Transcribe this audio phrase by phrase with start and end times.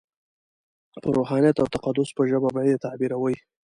[1.01, 3.35] په روحانیت او تقدس په ژبه به یې تعبیروي.